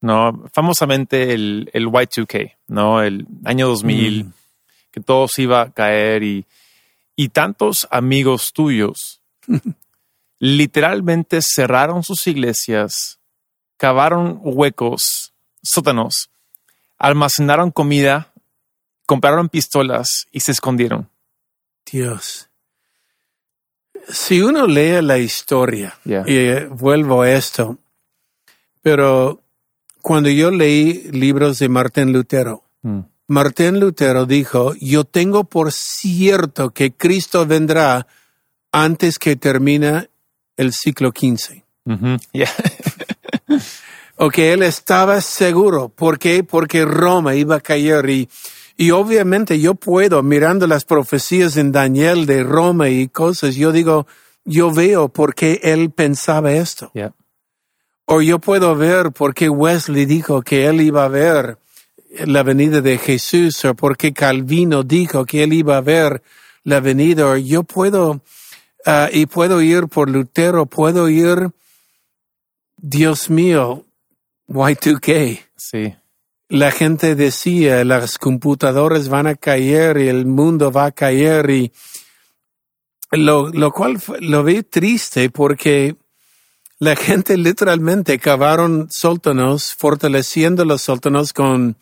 ¿no? 0.00 0.48
Famosamente 0.52 1.32
el, 1.34 1.70
el 1.72 1.86
Y2K, 1.86 2.54
¿no? 2.68 3.02
El 3.02 3.26
año 3.44 3.68
2000, 3.68 4.32
que 4.90 5.00
todo 5.00 5.26
se 5.28 5.42
iba 5.42 5.62
a 5.62 5.70
caer 5.70 6.22
y, 6.22 6.44
y 7.16 7.28
tantos 7.30 7.86
amigos 7.90 8.52
tuyos 8.52 9.20
literalmente 10.38 11.40
cerraron 11.42 12.02
sus 12.02 12.26
iglesias, 12.26 13.18
cavaron 13.76 14.38
huecos, 14.42 15.32
sótanos, 15.62 16.28
almacenaron 16.98 17.70
comida, 17.70 18.32
compraron 19.06 19.48
pistolas 19.48 20.26
y 20.32 20.40
se 20.40 20.52
escondieron. 20.52 21.08
Dios. 21.90 22.48
Si 24.08 24.40
uno 24.40 24.66
lee 24.66 25.00
la 25.02 25.18
historia, 25.18 25.98
Yeah. 26.04 26.24
y 26.28 26.64
vuelvo 26.66 27.22
a 27.22 27.30
esto, 27.32 27.78
pero 28.82 29.40
cuando 30.06 30.30
yo 30.30 30.52
leí 30.52 31.10
libros 31.10 31.58
de 31.58 31.68
Martín 31.68 32.12
Lutero, 32.12 32.62
Mm. 32.82 33.00
Martín 33.26 33.80
Lutero 33.80 34.24
dijo, 34.24 34.72
yo 34.80 35.02
tengo 35.02 35.42
por 35.42 35.72
cierto 35.72 36.70
que 36.70 36.92
Cristo 36.92 37.44
vendrá 37.44 38.06
antes 38.70 39.18
que 39.18 39.34
termine 39.34 40.08
el 40.56 40.72
siglo 40.72 41.10
XV. 41.10 41.64
Mhm. 41.86 42.18
Yeah. 42.32 42.48
O 44.18 44.30
que 44.30 44.52
él 44.52 44.62
estaba 44.62 45.20
seguro. 45.20 45.88
¿Por 45.88 46.18
qué? 46.20 46.44
Porque 46.44 46.84
Roma 46.84 47.34
iba 47.34 47.56
a 47.56 47.60
caer 47.60 48.08
y, 48.08 48.28
y 48.76 48.92
obviamente 48.92 49.58
yo 49.58 49.74
puedo, 49.74 50.22
mirando 50.22 50.66
las 50.68 50.84
profecías 50.84 51.56
en 51.56 51.72
Daniel 51.72 52.26
de 52.26 52.44
Roma 52.44 52.88
y 52.88 53.08
cosas, 53.08 53.56
yo 53.56 53.72
digo, 53.72 54.06
yo 54.44 54.70
veo 54.70 55.08
por 55.08 55.34
qué 55.34 55.58
él 55.64 55.90
pensaba 55.90 56.52
esto. 56.52 56.92
yeah. 56.94 57.12
O 58.08 58.22
yo 58.22 58.38
puedo 58.38 58.76
ver 58.76 59.10
por 59.10 59.34
qué 59.34 59.48
Wesley 59.48 60.06
dijo 60.06 60.42
que 60.42 60.66
él 60.66 60.80
iba 60.80 61.04
a 61.04 61.08
ver 61.08 61.58
la 62.24 62.44
venida 62.44 62.80
de 62.80 62.98
Jesús, 62.98 63.64
o 63.64 63.74
por 63.74 63.96
qué 63.96 64.12
Calvino 64.12 64.84
dijo 64.84 65.24
que 65.24 65.42
él 65.42 65.52
iba 65.52 65.76
a 65.76 65.80
ver 65.80 66.22
la 66.62 66.78
venida. 66.78 67.26
O 67.26 67.36
yo 67.36 67.64
puedo, 67.64 68.22
ah, 68.86 69.08
y 69.12 69.26
puedo 69.26 69.60
ir 69.60 69.88
por 69.88 70.08
Lutero, 70.08 70.66
puedo 70.66 71.08
ir, 71.08 71.50
Dios 72.76 73.28
mío, 73.28 73.84
Y2K. 74.48 75.40
Sí. 75.56 75.94
La 76.48 76.70
gente 76.70 77.16
decía, 77.16 77.84
las 77.84 78.18
computadoras 78.18 79.08
van 79.08 79.26
a 79.26 79.34
caer 79.34 79.98
y 79.98 80.06
el 80.06 80.26
mundo 80.26 80.70
va 80.70 80.84
a 80.86 80.92
caer 80.92 81.50
y 81.50 81.72
lo, 83.10 83.48
lo 83.48 83.72
cual 83.72 84.00
lo 84.20 84.44
vi 84.44 84.62
triste 84.62 85.28
porque 85.30 85.96
La 86.78 86.94
gente 86.94 87.38
literalmente 87.38 88.18
cavaron 88.18 88.88
sótanos, 88.90 89.74
fortaleciendo 89.74 90.66
los 90.66 90.82
sótanos 90.82 91.32
con 91.32 91.76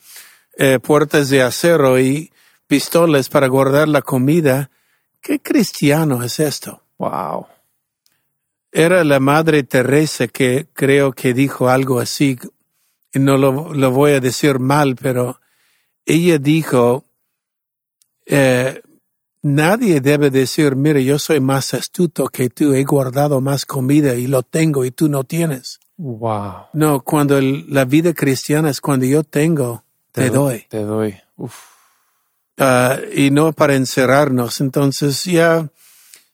eh, 0.56 0.78
puertas 0.78 1.30
de 1.30 1.42
acero 1.42 1.98
y 1.98 2.32
pistolas 2.68 3.28
para 3.28 3.48
guardar 3.48 3.88
la 3.88 4.02
comida. 4.02 4.70
¿Qué 5.20 5.40
cristiano 5.40 6.22
es 6.22 6.38
esto? 6.38 6.82
Wow. 6.98 7.48
Era 8.70 9.02
la 9.02 9.18
Madre 9.18 9.64
Teresa 9.64 10.28
que 10.28 10.68
creo 10.72 11.12
que 11.12 11.34
dijo 11.34 11.68
algo 11.68 11.98
así, 11.98 12.38
y 13.12 13.18
no 13.18 13.36
lo, 13.36 13.74
lo 13.74 13.90
voy 13.90 14.12
a 14.12 14.20
decir 14.20 14.60
mal, 14.60 14.94
pero 14.94 15.40
ella 16.06 16.38
dijo, 16.38 17.04
eh, 18.26 18.80
nadie 19.44 20.00
debe 20.00 20.30
decir, 20.30 20.74
mire, 20.74 21.04
yo 21.04 21.18
soy 21.18 21.38
más 21.38 21.74
astuto 21.74 22.26
que 22.28 22.48
tú, 22.50 22.72
he 22.74 22.82
guardado 22.82 23.40
más 23.40 23.64
comida 23.66 24.14
y 24.14 24.26
lo 24.26 24.42
tengo 24.42 24.84
y 24.84 24.90
tú 24.90 25.08
no 25.08 25.22
tienes. 25.24 25.78
Wow. 25.98 26.54
No, 26.72 27.00
cuando 27.02 27.38
el- 27.38 27.66
la 27.72 27.84
vida 27.84 28.14
cristiana 28.14 28.70
es 28.70 28.80
cuando 28.80 29.06
yo 29.06 29.22
tengo, 29.22 29.84
te, 30.12 30.30
doy. 30.30 30.64
Te 30.68 30.80
doy. 30.82 31.14
Uf. 31.36 31.54
Ah, 32.58 32.98
y 33.14 33.30
no 33.30 33.52
para 33.52 33.74
encerrarnos. 33.76 34.60
Entonces 34.60 35.22
ya 35.24 35.68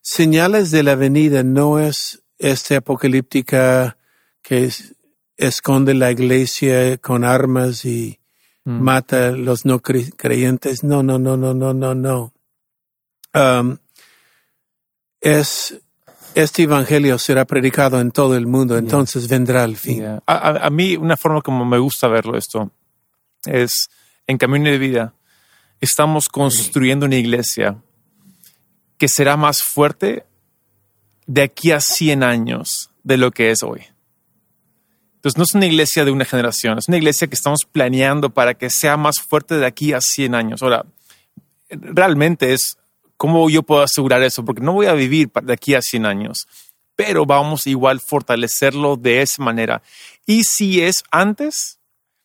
señales 0.02 0.70
de 0.70 0.82
la 0.82 0.94
venida 0.94 1.42
no 1.42 1.78
es 1.78 2.22
esta 2.38 2.76
apocalíptica 2.78 3.96
que 4.42 4.64
es- 4.64 4.94
esconde 5.36 5.94
la 5.94 6.10
iglesia 6.10 6.96
con 6.98 7.24
armas 7.24 7.84
y 7.84 8.18
Mm. 8.64 8.80
mata 8.82 9.28
a 9.28 9.30
los 9.32 9.64
no 9.64 9.80
cre- 9.80 10.12
creyentes. 10.16 10.84
No, 10.84 11.02
no, 11.02 11.18
no, 11.18 11.36
no, 11.36 11.54
no, 11.54 11.72
no, 11.74 11.94
no. 11.94 12.32
Um, 13.34 13.78
es 15.20 15.78
este 16.34 16.62
evangelio 16.62 17.18
será 17.18 17.44
predicado 17.44 18.00
en 18.00 18.10
todo 18.12 18.36
el 18.36 18.46
mundo, 18.46 18.78
entonces 18.78 19.28
vendrá 19.28 19.64
el 19.64 19.76
fin. 19.76 19.98
Yeah. 19.98 20.22
A- 20.26 20.66
a 20.66 20.70
mí, 20.70 20.96
una 20.96 21.16
forma 21.16 21.42
como 21.42 21.64
me 21.64 21.78
gusta 21.78 22.06
verlo 22.08 22.36
esto 22.38 22.70
es 23.44 23.88
en 24.26 24.38
Camino 24.38 24.70
de 24.70 24.78
Vida, 24.78 25.14
estamos 25.80 26.28
construyendo 26.28 27.06
una 27.06 27.16
iglesia 27.16 27.78
que 28.96 29.08
será 29.08 29.36
más 29.36 29.62
fuerte 29.62 30.24
de 31.26 31.42
aquí 31.42 31.72
a 31.72 31.80
100 31.80 32.22
años 32.22 32.90
de 33.02 33.16
lo 33.16 33.30
que 33.32 33.50
es 33.50 33.62
hoy. 33.62 33.82
Entonces, 35.16 35.36
no 35.36 35.44
es 35.44 35.54
una 35.54 35.66
iglesia 35.66 36.04
de 36.04 36.10
una 36.12 36.24
generación, 36.24 36.78
es 36.78 36.88
una 36.88 36.96
iglesia 36.98 37.26
que 37.28 37.34
estamos 37.34 37.60
planeando 37.70 38.30
para 38.30 38.54
que 38.54 38.70
sea 38.70 38.96
más 38.96 39.20
fuerte 39.20 39.56
de 39.56 39.66
aquí 39.66 39.92
a 39.92 40.00
100 40.00 40.34
años. 40.34 40.62
Ahora, 40.62 40.84
realmente 41.70 42.52
es 42.52 42.76
cómo 43.20 43.50
yo 43.50 43.62
puedo 43.62 43.82
asegurar 43.82 44.22
eso, 44.22 44.46
porque 44.46 44.62
no 44.62 44.72
voy 44.72 44.86
a 44.86 44.94
vivir 44.94 45.30
de 45.30 45.52
aquí 45.52 45.74
a 45.74 45.82
100 45.82 46.06
años, 46.06 46.48
pero 46.96 47.26
vamos 47.26 47.66
igual 47.66 48.00
fortalecerlo 48.00 48.96
de 48.96 49.20
esa 49.20 49.42
manera. 49.42 49.82
Y 50.24 50.44
si 50.44 50.80
es 50.80 51.04
antes, 51.10 51.80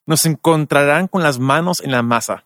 nos 0.05 0.25
encontrarán 0.25 1.09
con 1.09 1.21
las 1.21 1.37
manos 1.37 1.81
en 1.81 1.91
la 1.91 2.01
masa, 2.01 2.45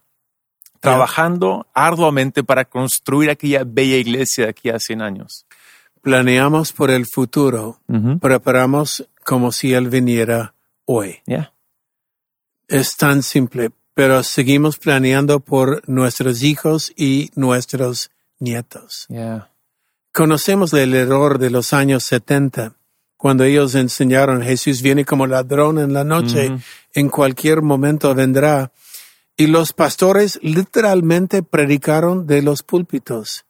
trabajando 0.79 1.68
arduamente 1.75 2.44
para 2.44 2.65
construir 2.65 3.29
aquella 3.29 3.65
bella 3.68 3.98
iglesia 3.98 4.46
de 4.46 4.50
aquí 4.50 4.72
a 4.72 4.79
100 4.79 5.03
años. 5.03 5.46
Planeamos 6.01 6.74
por 6.74 6.89
el 6.89 7.06
futuro, 7.06 7.82
preparamos 8.20 9.08
como 9.24 9.51
si 9.51 9.75
Él 9.75 9.89
viniera 9.89 10.56
hoy. 10.86 11.20
Yeah. 11.27 11.53
Es 12.68 12.98
tan 12.98 13.22
simple, 13.22 13.70
pero 13.94 14.24
seguimos 14.24 14.79
planeando 14.79 15.39
por 15.39 15.88
nuestros 15.88 16.41
hijos 16.41 16.91
y 16.96 17.29
nuestros 17.36 18.10
nietos. 18.39 19.05
Yeah. 19.10 19.50
Conocemos 20.12 20.74
el 20.74 20.93
error 20.96 21.38
de 21.38 21.50
los 21.50 21.74
años 21.74 22.03
70, 22.03 22.74
cuando 23.15 23.43
ellos 23.43 23.75
enseñaron 23.75 24.41
Jesús 24.41 24.81
viene 24.81 25.05
como 25.05 25.27
ladrón 25.27 25.77
en 25.77 25.93
la 25.93 26.03
noche, 26.03 26.51
en 26.93 27.10
cualquier 27.10 27.62
momento 27.62 28.15
vendrá. 28.15 28.72
Y 29.36 29.48
los 29.48 29.74
pastores 29.74 30.39
literalmente 30.41 31.43
predicaron 31.43 32.27
de 32.27 32.41
los 32.41 32.63
púlpitos. 32.63 33.46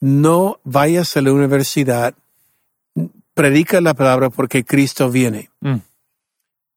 No 0.00 0.60
vayas 0.64 1.16
a 1.16 1.22
la 1.22 1.32
universidad, 1.32 2.14
predica 3.34 3.80
la 3.80 3.94
palabra 3.94 4.30
porque 4.30 4.64
Cristo 4.64 5.10
viene. 5.10 5.50
Mm. 5.60 5.76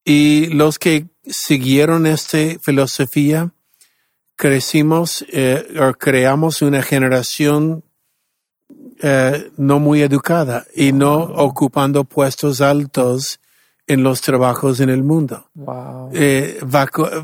Y 0.05 0.45
los 0.47 0.79
que 0.79 1.07
siguieron 1.25 2.07
esta 2.07 2.37
filosofía, 2.61 3.51
crecimos 4.37 5.25
eh, 5.29 5.67
o 5.81 5.93
creamos 5.93 6.61
una 6.61 6.81
generación 6.81 7.83
eh, 9.01 9.51
no 9.57 9.79
muy 9.79 10.01
educada 10.01 10.65
y 10.73 10.93
no 10.93 11.17
ocupando 11.17 12.05
puestos 12.05 12.61
altos 12.61 13.39
en 13.87 14.03
los 14.03 14.21
trabajos 14.21 14.79
en 14.79 14.89
el 14.89 15.03
mundo. 15.03 15.49
Wow. 15.55 16.11
Eh, 16.13 16.59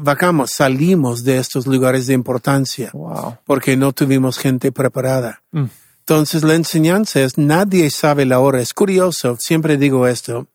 vacamos, 0.02 0.52
salimos 0.52 1.24
de 1.24 1.38
estos 1.38 1.68
lugares 1.68 2.08
de 2.08 2.14
importancia 2.14 2.90
Wow. 2.94 3.38
porque 3.46 3.78
no 3.78 3.92
tuvimos 3.92 4.38
gente 4.38 4.72
preparada. 4.72 5.42
Mm. 5.52 5.66
Entonces 6.00 6.44
la 6.44 6.56
enseñanza 6.56 7.22
es 7.22 7.38
nadie 7.38 7.90
sabe 7.90 8.26
la 8.26 8.40
hora. 8.40 8.62
Es 8.62 8.74
curioso, 8.74 9.38
siempre 9.40 9.78
digo 9.78 10.08
esto. 10.08 10.48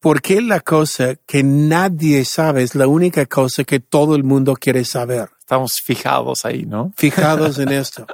¿Por 0.00 0.22
qué 0.22 0.40
la 0.40 0.60
cosa 0.60 1.16
que 1.26 1.42
nadie 1.42 2.24
sabe 2.24 2.62
es 2.62 2.74
la 2.74 2.86
única 2.86 3.26
cosa 3.26 3.64
que 3.64 3.80
todo 3.80 4.14
el 4.14 4.22
mundo 4.24 4.54
quiere 4.54 4.84
saber? 4.84 5.30
Estamos 5.40 5.74
fijados 5.84 6.44
ahí, 6.44 6.64
¿no? 6.66 6.92
Fijados 6.96 7.58
en 7.58 7.68
esto. 7.72 8.06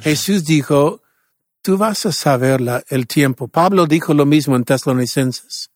Jesús 0.00 0.44
dijo, 0.44 1.02
tú 1.62 1.78
vas 1.78 2.04
a 2.06 2.12
saber 2.12 2.60
la- 2.60 2.82
el 2.90 3.06
tiempo. 3.06 3.48
Pablo 3.48 3.86
dijo 3.86 4.12
lo 4.12 4.26
mismo 4.26 4.54
en 4.56 4.64
Tesalonicenses. 4.64 5.70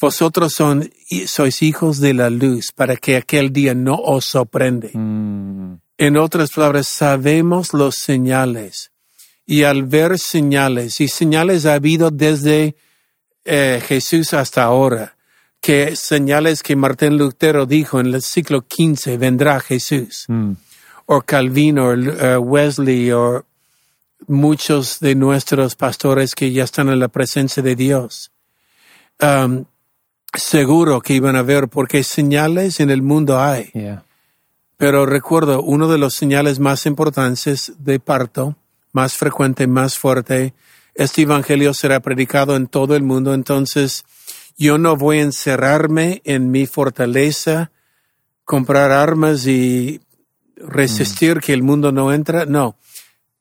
Vosotros 0.00 0.52
son, 0.54 0.90
sois 1.26 1.62
hijos 1.62 2.00
de 2.00 2.14
la 2.14 2.30
luz 2.30 2.72
para 2.74 2.96
que 2.96 3.16
aquel 3.16 3.52
día 3.52 3.74
no 3.74 3.96
os 3.96 4.24
sorprende. 4.24 4.90
Mm. 4.94 5.74
En 5.98 6.16
otras 6.18 6.50
palabras, 6.52 6.86
sabemos 6.88 7.72
los 7.72 7.94
señales. 7.96 8.92
Y 9.46 9.62
al 9.62 9.84
ver 9.84 10.18
señales, 10.18 11.00
y 11.00 11.08
señales 11.08 11.64
ha 11.66 11.74
habido 11.74 12.10
desde 12.10 12.76
eh, 13.46 13.80
Jesús 13.86 14.34
hasta 14.34 14.64
ahora, 14.64 15.16
que 15.60 15.96
señales 15.96 16.62
que 16.62 16.76
Martín 16.76 17.16
Lutero 17.16 17.66
dijo 17.66 17.98
en 18.00 18.14
el 18.14 18.22
siglo 18.22 18.64
XV, 18.68 19.16
vendrá 19.18 19.60
Jesús, 19.60 20.26
Mm. 20.28 20.52
o 21.06 21.20
Calvin, 21.22 21.78
o 21.78 21.92
eh, 21.94 22.36
Wesley, 22.36 23.10
o 23.12 23.44
muchos 24.26 25.00
de 25.00 25.14
nuestros 25.14 25.76
pastores 25.76 26.34
que 26.34 26.52
ya 26.52 26.64
están 26.64 26.88
en 26.88 26.98
la 26.98 27.08
presencia 27.08 27.62
de 27.62 27.76
Dios. 27.76 28.30
Um, 29.20 29.64
seguro 30.34 31.00
que 31.00 31.14
iban 31.14 31.36
a 31.36 31.42
ver, 31.42 31.68
porque 31.68 32.02
señales 32.02 32.80
en 32.80 32.90
el 32.90 33.02
mundo 33.02 33.40
hay. 33.40 33.70
Yeah. 33.72 34.04
Pero 34.76 35.06
recuerdo, 35.06 35.62
uno 35.62 35.88
de 35.88 35.98
los 35.98 36.14
señales 36.14 36.58
más 36.58 36.86
importantes 36.86 37.72
de 37.78 37.98
parto, 37.98 38.56
más 38.92 39.14
frecuente, 39.14 39.66
más 39.66 39.96
fuerte, 39.96 40.52
este 40.96 41.22
evangelio 41.22 41.74
será 41.74 42.00
predicado 42.00 42.56
en 42.56 42.66
todo 42.66 42.96
el 42.96 43.02
mundo, 43.02 43.34
entonces 43.34 44.04
yo 44.56 44.78
no 44.78 44.96
voy 44.96 45.18
a 45.18 45.22
encerrarme 45.22 46.22
en 46.24 46.50
mi 46.50 46.66
fortaleza, 46.66 47.70
comprar 48.44 48.90
armas 48.92 49.46
y 49.46 50.00
resistir 50.56 51.40
que 51.40 51.52
el 51.52 51.62
mundo 51.62 51.92
no 51.92 52.12
entra. 52.12 52.46
No, 52.46 52.76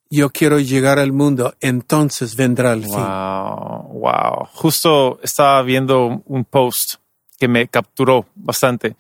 yo 0.09 0.29
quiero 0.31 0.59
llegar 0.59 0.99
al 0.99 1.13
mundo, 1.13 1.55
entonces 1.61 2.35
vendrá 2.35 2.73
el 2.73 2.83
fin. 2.83 2.93
Wow, 2.93 3.99
wow. 3.99 4.45
Justo 4.51 5.19
estaba 5.23 5.61
viendo 5.61 6.23
un 6.25 6.43
post 6.43 6.95
que 7.39 7.47
me 7.47 7.69
capturó 7.69 8.25
bastante. 8.35 8.97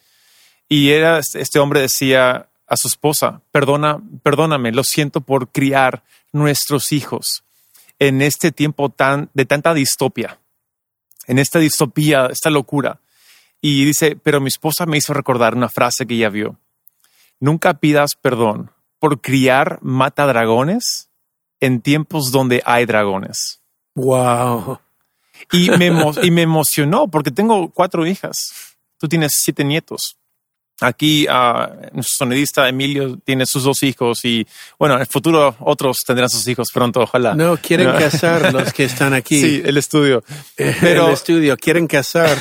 Y 0.69 0.91
era 0.91 1.19
este 1.19 1.59
hombre 1.59 1.81
decía 1.81 2.47
a 2.67 2.77
su 2.77 2.87
esposa, 2.87 3.41
perdona, 3.51 4.01
perdóname, 4.23 4.71
lo 4.71 4.83
siento 4.83 5.21
por 5.21 5.49
criar 5.49 6.03
nuestros 6.31 6.91
hijos 6.91 7.44
en 7.99 8.21
este 8.21 8.51
tiempo 8.51 8.89
tan 8.89 9.29
de 9.33 9.45
tanta 9.45 9.73
distopia, 9.73 10.39
en 11.27 11.39
esta 11.39 11.59
distopía, 11.59 12.27
esta 12.27 12.49
locura. 12.49 12.99
Y 13.61 13.85
dice, 13.85 14.15
pero 14.15 14.41
mi 14.41 14.47
esposa 14.47 14.85
me 14.85 14.97
hizo 14.97 15.13
recordar 15.13 15.55
una 15.55 15.69
frase 15.69 16.05
que 16.05 16.15
ella 16.15 16.29
vio. 16.29 16.59
Nunca 17.39 17.75
pidas 17.75 18.11
perdón 18.21 18.71
por 18.99 19.21
criar 19.21 19.79
mata 19.81 20.25
dragones 20.25 21.09
en 21.59 21.81
tiempos 21.81 22.31
donde 22.31 22.61
hay 22.65 22.85
dragones. 22.85 23.61
Wow. 23.95 24.79
Y 25.51 25.69
me, 25.71 25.91
y 26.21 26.31
me 26.31 26.41
emocionó 26.41 27.07
porque 27.07 27.31
tengo 27.31 27.69
cuatro 27.71 28.05
hijas. 28.05 28.35
Tú 28.97 29.07
tienes 29.07 29.33
siete 29.35 29.63
nietos. 29.63 30.17
Aquí 30.81 31.25
ah, 31.29 31.69
nuestro 31.93 32.25
sonidista 32.25 32.67
Emilio 32.67 33.17
tiene 33.23 33.45
sus 33.45 33.63
dos 33.63 33.81
hijos 33.83 34.25
y 34.25 34.45
bueno, 34.77 34.95
en 34.95 35.01
el 35.01 35.07
futuro 35.07 35.55
otros 35.61 35.99
tendrán 36.05 36.29
sus 36.29 36.45
hijos 36.49 36.67
pronto, 36.73 36.99
ojalá. 37.01 37.33
No, 37.33 37.55
quieren 37.57 37.87
No. 37.87 37.97
casar 37.97 38.51
los 38.53 38.73
que 38.73 38.83
están 38.83 39.13
aquí. 39.13 39.39
Sí, 39.39 39.61
el 39.63 39.77
estudio. 39.77 40.23
Pero, 40.55 40.77
Pero- 40.81 41.07
el 41.07 41.13
estudio, 41.13 41.55
quieren 41.57 41.87
casar. 41.87 42.37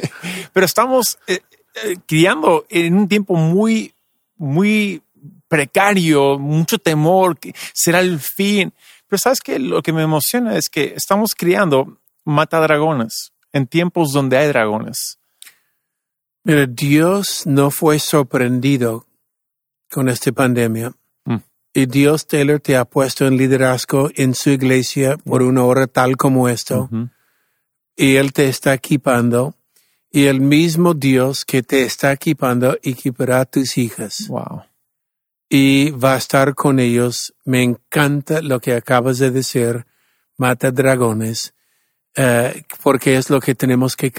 Pero 0.52 0.66
estamos 0.66 1.18
eh, 1.28 1.40
eh, 1.84 1.96
criando 2.06 2.66
en 2.70 2.94
un 2.96 3.06
tiempo 3.08 3.34
muy, 3.36 3.92
muy 4.36 5.00
precario, 5.46 6.38
mucho 6.38 6.78
temor, 6.78 7.38
que 7.38 7.54
será 7.72 8.00
el 8.00 8.18
fin. 8.18 8.72
Pero 9.08 9.18
sabes 9.20 9.40
que 9.40 9.58
lo 9.60 9.80
que 9.82 9.92
me 9.92 10.02
emociona 10.02 10.56
es 10.56 10.68
que 10.68 10.94
estamos 10.96 11.34
criando 11.36 11.98
matadragones 12.24 13.32
en 13.52 13.66
tiempos 13.68 14.12
donde 14.12 14.36
hay 14.38 14.48
dragones? 14.48 15.18
Mira, 16.46 16.64
Dios 16.68 17.42
no 17.44 17.72
fue 17.72 17.98
sorprendido 17.98 19.04
con 19.90 20.08
esta 20.08 20.30
pandemia. 20.30 20.92
Mm. 21.24 21.38
Y 21.74 21.86
Dios, 21.86 22.28
Taylor, 22.28 22.60
te 22.60 22.76
ha 22.76 22.84
puesto 22.84 23.26
en 23.26 23.36
liderazgo 23.36 24.10
en 24.14 24.32
su 24.32 24.50
iglesia 24.50 25.16
por 25.16 25.42
una 25.42 25.64
hora 25.64 25.88
tal 25.88 26.16
como 26.16 26.48
esto. 26.48 26.88
Y 27.96 28.14
Él 28.14 28.32
te 28.32 28.46
está 28.46 28.74
equipando. 28.74 29.56
Y 30.08 30.26
el 30.26 30.40
mismo 30.40 30.94
Dios 30.94 31.44
que 31.44 31.64
te 31.64 31.82
está 31.82 32.12
equipando 32.12 32.78
equipará 32.80 33.40
a 33.40 33.46
tus 33.46 33.76
hijas. 33.76 34.28
Wow. 34.28 34.62
Y 35.48 35.90
va 35.90 36.14
a 36.14 36.18
estar 36.18 36.54
con 36.54 36.78
ellos. 36.78 37.34
Me 37.44 37.64
encanta 37.64 38.40
lo 38.40 38.60
que 38.60 38.74
acabas 38.74 39.18
de 39.18 39.32
decir. 39.32 39.84
Mata 40.36 40.70
dragones. 40.70 41.55
Eh, 42.16 42.62
porque 42.82 43.16
es 43.16 43.30
lo 43.30 43.40
que 43.40 43.54
tenemos 43.54 43.94
que. 43.96 44.10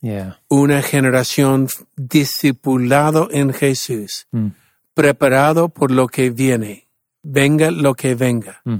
Yeah. 0.00 0.40
Una 0.48 0.82
generación 0.82 1.68
discipulado 1.96 3.28
en 3.30 3.52
Jesús. 3.52 4.26
Mm. 4.32 4.48
preparado 4.94 5.68
por 5.70 5.90
lo 5.90 6.06
que 6.06 6.30
viene, 6.30 6.86
venga 7.22 7.72
lo 7.72 7.94
que 7.94 8.14
venga, 8.14 8.60
Mm. 8.64 8.76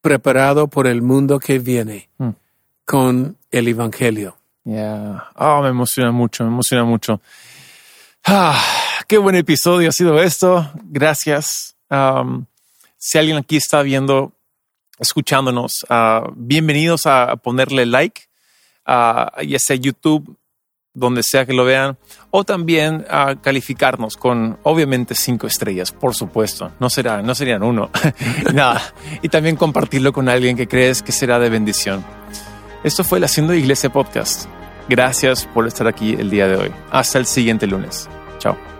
preparado 0.00 0.68
por 0.68 0.86
el 0.86 1.02
mundo 1.02 1.40
que 1.40 1.58
viene 1.58 2.08
Mm. 2.18 2.30
con 2.84 3.36
el 3.50 3.66
Evangelio. 3.68 4.36
Yeah. 4.64 5.24
Ah, 5.34 5.60
me 5.62 5.68
emociona 5.70 6.12
mucho, 6.12 6.44
me 6.44 6.50
emociona 6.50 6.84
mucho. 6.84 7.20
Ah, 8.24 8.62
qué 9.08 9.18
buen 9.18 9.34
episodio 9.34 9.88
ha 9.88 9.92
sido 9.92 10.22
esto. 10.22 10.70
Gracias. 10.84 11.74
Um, 11.90 12.44
si 12.96 13.18
alguien 13.18 13.38
aquí 13.38 13.56
está 13.56 13.82
viendo, 13.82 14.32
escuchándonos, 15.00 15.84
ah, 15.88 16.30
bienvenidos 16.36 17.06
a 17.06 17.34
ponerle 17.36 17.86
like, 17.86 18.22
ah, 18.86 19.32
ya 19.46 19.58
sea 19.58 19.74
YouTube, 19.74 20.36
donde 20.92 21.22
sea 21.22 21.46
que 21.46 21.52
lo 21.52 21.64
vean, 21.64 21.98
o 22.30 22.44
también 22.44 23.06
a 23.08 23.36
calificarnos 23.40 24.16
con, 24.16 24.58
obviamente, 24.62 25.14
cinco 25.14 25.46
estrellas, 25.46 25.92
por 25.92 26.14
supuesto. 26.14 26.72
No 26.78 26.90
será, 26.90 27.22
no 27.22 27.34
serían 27.34 27.62
uno. 27.62 27.90
Nada. 28.54 28.82
Y 29.22 29.28
también 29.28 29.56
compartirlo 29.56 30.12
con 30.12 30.28
alguien 30.28 30.56
que 30.56 30.68
crees 30.68 31.02
que 31.02 31.12
será 31.12 31.38
de 31.38 31.48
bendición. 31.48 32.04
Esto 32.84 33.04
fue 33.04 33.18
el 33.18 33.24
Haciendo 33.24 33.54
Iglesia 33.54 33.90
Podcast. 33.90 34.46
Gracias 34.88 35.46
por 35.46 35.66
estar 35.66 35.86
aquí 35.86 36.14
el 36.18 36.30
día 36.30 36.48
de 36.48 36.56
hoy. 36.56 36.72
Hasta 36.90 37.18
el 37.18 37.26
siguiente 37.26 37.66
lunes. 37.66 38.08
Chao. 38.38 38.79